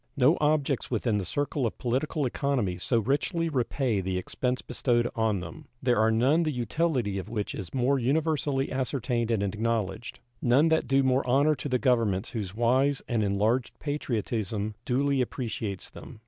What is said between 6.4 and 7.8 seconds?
the utility of which is